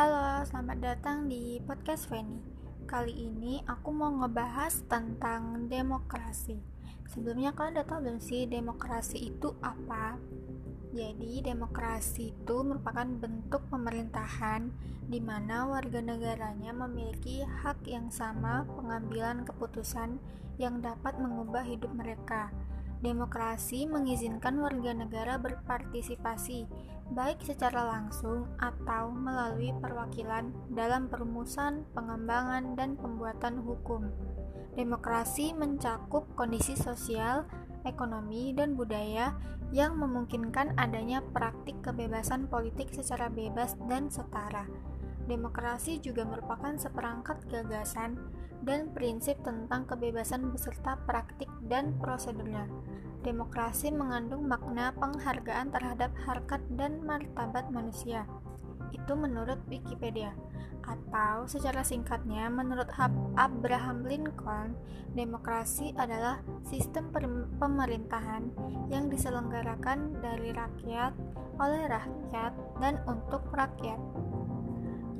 [0.00, 2.40] Halo, selamat datang di podcast Feni.
[2.88, 6.56] Kali ini aku mau ngebahas tentang demokrasi.
[7.04, 10.16] Sebelumnya kalian udah tahu belum sih demokrasi itu apa?
[10.96, 14.72] Jadi, demokrasi itu merupakan bentuk pemerintahan
[15.04, 20.16] di mana warga negaranya memiliki hak yang sama pengambilan keputusan
[20.56, 22.48] yang dapat mengubah hidup mereka
[23.00, 26.68] Demokrasi mengizinkan warga negara berpartisipasi,
[27.16, 34.12] baik secara langsung atau melalui perwakilan dalam perumusan, pengembangan, dan pembuatan hukum.
[34.76, 37.48] Demokrasi mencakup kondisi sosial,
[37.88, 39.32] ekonomi, dan budaya
[39.72, 44.68] yang memungkinkan adanya praktik kebebasan politik secara bebas dan setara.
[45.30, 48.18] Demokrasi juga merupakan seperangkat gagasan
[48.66, 52.66] dan prinsip tentang kebebasan beserta praktik dan prosedurnya.
[53.22, 58.26] Demokrasi mengandung makna penghargaan terhadap harkat dan martabat manusia.
[58.90, 60.34] Itu menurut Wikipedia.
[60.82, 62.90] Atau secara singkatnya, menurut
[63.38, 64.74] Abraham Lincoln,
[65.14, 67.14] demokrasi adalah sistem
[67.54, 68.50] pemerintahan
[68.90, 71.14] yang diselenggarakan dari rakyat,
[71.62, 74.00] oleh rakyat, dan untuk rakyat.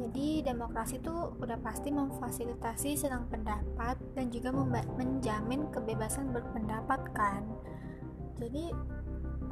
[0.00, 4.48] Jadi demokrasi itu udah pasti memfasilitasi senang pendapat dan juga
[4.96, 7.44] menjamin kebebasan berpendapat kan
[8.40, 8.72] jadi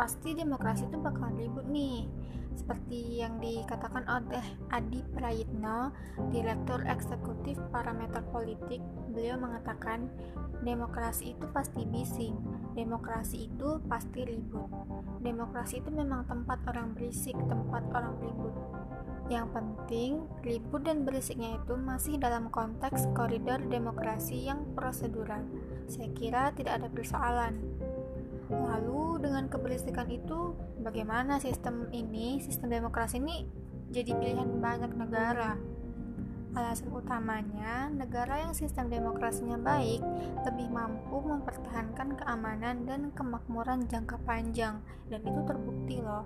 [0.01, 2.09] pasti demokrasi itu bakal ribut nih
[2.57, 4.43] seperti yang dikatakan oleh
[4.75, 5.95] Adi Prayitno,
[6.35, 8.83] Direktur Eksekutif Parameter Politik,
[9.15, 10.11] beliau mengatakan
[10.67, 12.35] demokrasi itu pasti bising,
[12.75, 14.67] demokrasi itu pasti ribut.
[15.23, 18.55] Demokrasi itu memang tempat orang berisik, tempat orang ribut.
[19.29, 25.45] Yang penting, ribut dan berisiknya itu masih dalam konteks koridor demokrasi yang prosedural.
[25.85, 27.61] Saya kira tidak ada persoalan.
[28.49, 33.45] Lalu dengan keberisikan itu, bagaimana sistem ini, sistem demokrasi ini
[33.93, 35.61] jadi pilihan banyak negara?
[36.57, 40.01] Alasan utamanya, negara yang sistem demokrasinya baik
[40.49, 44.81] lebih mampu mempertahankan keamanan dan kemakmuran jangka panjang,
[45.13, 46.25] dan itu terbukti loh.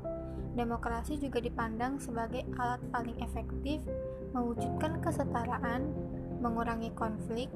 [0.55, 3.83] Demokrasi juga dipandang sebagai alat paling efektif
[4.31, 5.91] mewujudkan kesetaraan,
[6.39, 7.51] mengurangi konflik,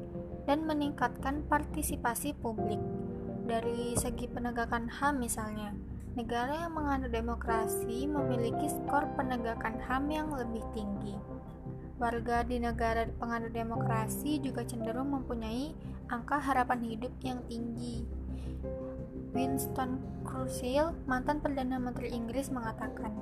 [0.48, 2.80] dan meningkatkan partisipasi publik
[3.46, 5.70] dari segi penegakan HAM misalnya,
[6.18, 11.14] negara yang menganut demokrasi memiliki skor penegakan HAM yang lebih tinggi.
[11.96, 15.72] Warga di negara penganut demokrasi juga cenderung mempunyai
[16.12, 18.04] angka harapan hidup yang tinggi.
[19.32, 23.16] Winston Churchill, mantan Perdana Menteri Inggris mengatakan,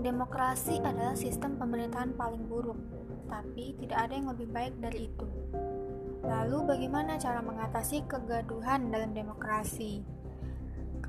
[0.00, 2.80] Demokrasi adalah sistem pemerintahan paling buruk,
[3.28, 5.28] tapi tidak ada yang lebih baik dari itu.
[6.24, 10.00] Lalu bagaimana cara mengatasi kegaduhan dalam demokrasi?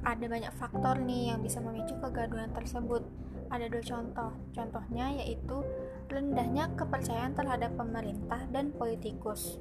[0.03, 3.20] Ada banyak faktor nih yang bisa memicu kegaduhan tersebut.
[3.51, 4.31] Ada dua contoh.
[4.55, 5.59] Contohnya yaitu
[6.07, 9.59] rendahnya kepercayaan terhadap pemerintah dan politikus.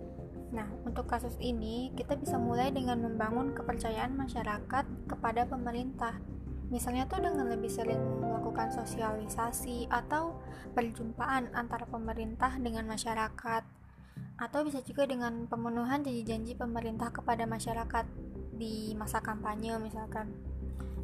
[0.51, 6.19] Nah, untuk kasus ini, kita bisa mulai dengan membangun kepercayaan masyarakat kepada pemerintah.
[6.71, 10.39] Misalnya tuh dengan lebih sering melakukan sosialisasi atau
[10.71, 13.63] perjumpaan antara pemerintah dengan masyarakat
[14.41, 18.07] atau bisa juga dengan pemenuhan janji-janji pemerintah kepada masyarakat
[18.57, 20.33] di masa kampanye misalkan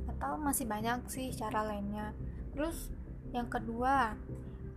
[0.08, 2.16] atau masih banyak sih cara lainnya
[2.56, 2.89] terus
[3.37, 4.17] yang kedua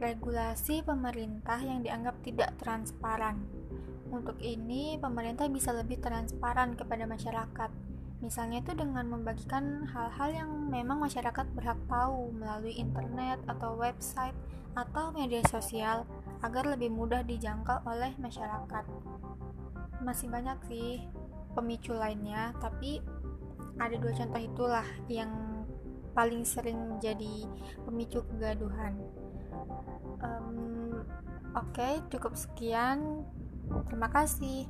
[0.03, 3.39] regulasi pemerintah yang dianggap tidak transparan
[4.11, 7.71] untuk ini pemerintah bisa lebih transparan kepada masyarakat
[8.19, 14.35] misalnya itu dengan membagikan hal-hal yang memang masyarakat berhak tahu melalui internet atau website
[14.75, 16.03] atau media sosial
[16.43, 18.85] agar lebih mudah dijangkau oleh masyarakat.
[20.03, 21.03] Masih banyak sih
[21.55, 23.03] pemicu lainnya, tapi
[23.79, 25.58] ada dua contoh itulah yang
[26.13, 27.45] paling sering menjadi
[27.85, 28.97] pemicu kegaduhan.
[30.19, 31.03] Um,
[31.57, 33.25] Oke, okay, cukup sekian.
[33.89, 34.69] Terima kasih.